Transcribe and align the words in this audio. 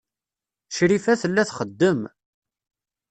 Crifa 0.75 1.13
tella 1.21 1.43
txeddem. 1.49 1.99